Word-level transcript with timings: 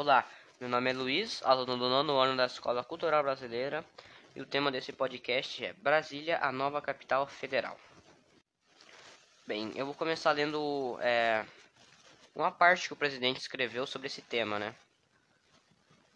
Olá, 0.00 0.24
meu 0.60 0.68
nome 0.68 0.90
é 0.90 0.92
Luiz, 0.92 1.42
aluno 1.42 1.76
do 1.76 1.88
nono 1.88 2.20
ano 2.20 2.36
da 2.36 2.46
Escola 2.46 2.84
Cultural 2.84 3.20
Brasileira, 3.20 3.84
e 4.32 4.40
o 4.40 4.46
tema 4.46 4.70
desse 4.70 4.92
podcast 4.92 5.64
é 5.64 5.72
Brasília, 5.72 6.38
a 6.40 6.52
nova 6.52 6.80
capital 6.80 7.26
federal. 7.26 7.76
Bem, 9.44 9.72
eu 9.74 9.84
vou 9.84 9.96
começar 9.96 10.30
lendo 10.30 10.96
é, 11.00 11.44
uma 12.32 12.52
parte 12.52 12.86
que 12.86 12.92
o 12.92 12.96
presidente 12.96 13.40
escreveu 13.40 13.88
sobre 13.88 14.06
esse 14.06 14.22
tema, 14.22 14.56
né? 14.56 14.72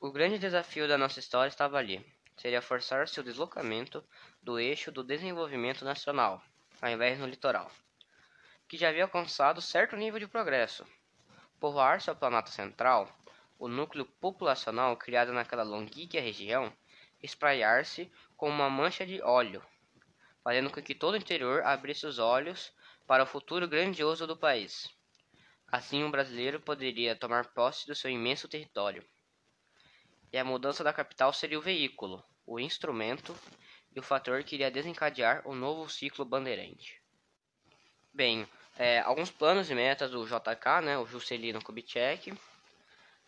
O 0.01 0.13
grande 0.13 0.39
desafio 0.39 0.87
da 0.87 0.97
nossa 0.97 1.19
história 1.19 1.49
estava 1.49 1.77
ali. 1.77 2.07
Seria 2.37 2.63
forçar 2.63 3.09
seu 3.09 3.25
deslocamento 3.25 4.01
do 4.41 4.61
eixo 4.61 4.93
do 4.93 5.03
desenvolvimento 5.03 5.85
nacional, 5.85 6.41
ao 6.81 6.89
invés 6.89 7.19
no 7.19 7.27
litoral, 7.27 7.69
que 8.69 8.77
já 8.77 8.91
havia 8.91 9.03
alcançado 9.03 9.61
certo 9.61 9.97
nível 9.97 10.21
de 10.21 10.29
progresso. 10.29 10.87
Povoar 11.59 12.01
seu 12.01 12.15
planalto 12.15 12.51
central 12.51 13.13
o 13.63 13.69
núcleo 13.69 14.05
populacional 14.05 14.97
criado 14.97 15.33
naquela 15.33 15.63
longínqua 15.63 16.21
região 16.21 16.73
espraiar-se 17.23 18.11
como 18.37 18.53
uma 18.53 18.69
mancha 18.69 19.07
de 19.07 19.23
óleo, 19.23 19.63
fazendo 20.43 20.69
com 20.69 20.83
que 20.83 20.97
todo 20.97 21.15
o 21.15 21.17
interior 21.17 21.63
abrisse 21.63 22.05
os 22.05 22.19
olhos 22.19 22.73
para 23.07 23.23
o 23.23 23.27
futuro 23.27 23.69
grandioso 23.69 24.27
do 24.27 24.37
país. 24.37 24.91
Assim, 25.71 26.03
um 26.03 26.11
brasileiro 26.11 26.59
poderia 26.59 27.15
tomar 27.15 27.53
posse 27.55 27.87
do 27.87 27.95
seu 27.95 28.11
imenso 28.11 28.49
território. 28.49 29.05
E 30.33 30.39
a 30.39 30.45
mudança 30.45 30.83
da 30.83 30.93
capital 30.93 31.33
seria 31.33 31.57
o 31.57 31.63
veículo, 31.63 32.21
o 32.45 32.59
instrumento 32.59 33.33
e 33.95 34.01
o 34.01 34.03
fator 34.03 34.43
que 34.43 34.57
iria 34.57 34.73
desencadear 34.73 35.41
o 35.47 35.55
novo 35.55 35.89
ciclo 35.89 36.25
bandeirante. 36.25 37.01
Bem, 38.13 38.45
é, 38.77 38.99
alguns 38.99 39.31
planos 39.31 39.71
e 39.71 39.75
metas 39.77 40.11
do 40.11 40.27
JK, 40.27 40.83
né, 40.83 40.99
o 40.99 41.07
Juscelino 41.07 41.63
Kubitschek, 41.63 42.37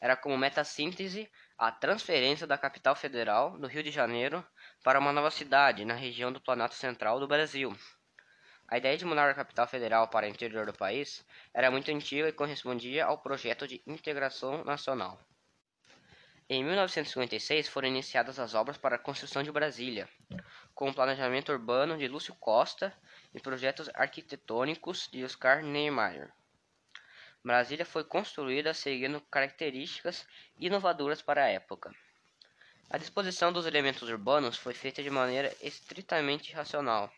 era 0.04 0.14
como 0.14 0.36
meta-síntese 0.36 1.30
a 1.56 1.72
transferência 1.72 2.46
da 2.46 2.58
capital 2.58 2.94
federal 2.94 3.58
do 3.58 3.66
Rio 3.66 3.83
de 3.83 3.91
Janeiro 3.91 4.47
para 4.83 4.98
uma 4.98 5.10
nova 5.10 5.30
cidade 5.30 5.83
na 5.83 5.94
região 5.94 6.30
do 6.30 6.42
Planalto 6.42 6.74
Central 6.74 7.19
do 7.19 7.27
Brasil. 7.27 7.74
A 8.69 8.77
ideia 8.77 8.98
de 8.98 9.06
mudar 9.06 9.30
a 9.30 9.34
capital 9.34 9.66
federal 9.66 10.06
para 10.08 10.27
o 10.27 10.28
interior 10.28 10.66
do 10.66 10.75
país 10.75 11.25
era 11.55 11.70
muito 11.70 11.91
antiga 11.91 12.28
e 12.28 12.34
correspondia 12.34 13.06
ao 13.06 13.16
projeto 13.16 13.66
de 13.66 13.82
integração 13.86 14.62
nacional. 14.62 15.19
Em 16.50 16.62
1956 16.62 17.66
foram 17.69 17.88
iniciadas 17.88 18.38
as 18.38 18.52
obras 18.52 18.77
para 18.77 18.97
a 18.97 19.02
construção 19.02 19.42
de 19.42 19.50
Brasília, 19.50 20.06
com 20.75 20.91
o 20.91 20.94
planejamento 20.94 21.50
urbano 21.50 21.97
de 21.97 22.08
Lúcio 22.08 22.34
Costa 22.34 22.94
e 23.34 23.41
projetos 23.41 23.88
arquitetônicos 23.94 25.08
de 25.10 25.25
Oscar 25.25 25.62
Niemeyer. 25.62 26.30
Brasília 27.45 27.84
foi 27.84 28.03
construída 28.03 28.73
seguindo 28.73 29.20
características 29.31 30.27
inovadoras 30.59 31.20
para 31.20 31.45
a 31.45 31.48
época. 31.48 31.95
A 32.89 32.97
disposição 32.97 33.53
dos 33.53 33.67
elementos 33.67 34.09
urbanos 34.09 34.56
foi 34.56 34.73
feita 34.73 35.03
de 35.03 35.11
maneira 35.11 35.55
estritamente 35.61 36.55
racional. 36.55 37.12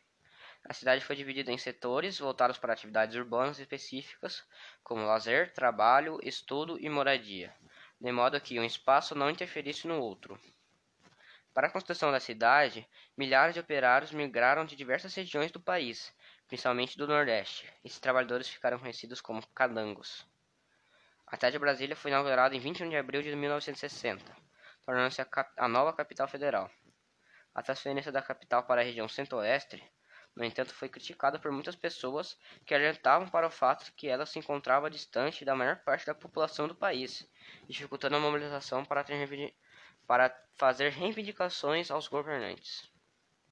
A 0.65 0.75
cidade 0.75 1.05
foi 1.05 1.15
dividida 1.15 1.53
em 1.53 1.59
setores 1.59 2.19
voltados 2.19 2.59
para 2.59 2.73
atividades 2.73 3.15
urbanas 3.15 3.61
específicas, 3.61 4.43
como 4.83 5.07
lazer, 5.07 5.53
trabalho, 5.53 6.19
estudo 6.25 6.77
e 6.81 6.89
moradia, 6.89 7.55
de 8.01 8.11
modo 8.11 8.41
que 8.41 8.59
um 8.59 8.65
espaço 8.65 9.15
não 9.15 9.31
interferisse 9.31 9.87
no 9.87 10.01
outro. 10.01 10.37
Para 11.55 11.69
a 11.69 11.71
construção 11.71 12.11
da 12.11 12.19
cidade, 12.19 12.85
milhares 13.17 13.55
de 13.55 13.61
operários 13.61 14.11
migraram 14.11 14.65
de 14.65 14.75
diversas 14.75 15.15
regiões 15.15 15.53
do 15.53 15.61
país, 15.61 16.13
principalmente 16.49 16.97
do 16.97 17.07
Nordeste. 17.07 17.73
Esses 17.85 17.99
trabalhadores 17.99 18.49
ficaram 18.49 18.79
conhecidos 18.79 19.21
como 19.21 19.47
calangos. 19.49 20.27
A 21.27 21.37
cidade 21.37 21.55
de 21.55 21.59
Brasília 21.59 21.97
foi 21.97 22.11
inaugurada 22.11 22.55
em 22.55 22.61
21 22.61 22.89
de 22.89 22.97
abril 22.97 23.21
de 23.21 23.35
1960, 23.35 24.25
tornando-se 24.85 25.21
a, 25.21 25.27
a, 25.57 25.67
nova 25.69 25.93
capital 25.93 26.29
federal. 26.29 26.71
A 27.53 27.63
transferência 27.63 28.13
da 28.13 28.23
capital 28.23 28.63
para 28.63 28.81
a 28.81 28.85
região 28.85 29.09
centro-oeste, 29.09 29.83
no 30.37 30.45
entanto, 30.45 30.73
foi 30.73 30.89
criticada 30.89 31.39
por 31.39 31.51
muitas 31.51 31.75
pessoas 31.75 32.39
que 32.65 32.75
alertavam 32.75 33.27
para 33.27 33.47
o 33.47 33.51
fato 33.51 33.93
que 33.97 34.07
ela 34.07 34.27
se 34.27 34.39
encontrava 34.39 34.91
distante 34.91 35.45
da 35.45 35.57
maior 35.57 35.83
parte 35.83 36.07
da 36.07 36.15
população 36.15 36.69
do 36.69 36.75
país, 36.77 37.29
dificultando 37.67 38.17
a 38.17 38.21
mobilização 38.21 38.85
para, 38.85 39.05
para 40.07 40.47
fazer 40.55 40.91
reivindicações 40.91 41.91
aos 41.91 42.07
governantes. 42.07 42.89